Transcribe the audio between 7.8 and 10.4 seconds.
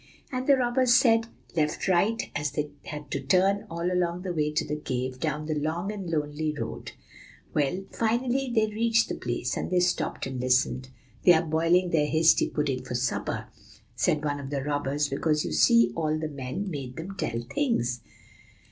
finally they reached the place, and they stopped and